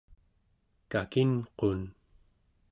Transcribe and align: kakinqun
kakinqun 0.91 1.81